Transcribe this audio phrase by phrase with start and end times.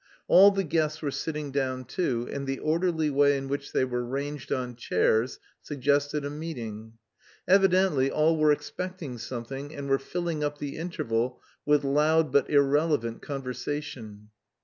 [0.27, 4.03] All the guests were sitting down too, and the orderly way in which they were
[4.03, 6.93] ranged on chairs suggested a meeting.
[7.47, 13.21] Evidently all were expecting something and were filling up the interval with loud but irrelevant
[13.21, 14.29] conversation.